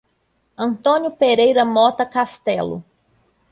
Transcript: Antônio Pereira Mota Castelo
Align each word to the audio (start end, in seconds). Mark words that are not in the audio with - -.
Antônio 0.57 1.11
Pereira 1.11 1.63
Mota 1.63 2.07
Castelo 2.07 2.83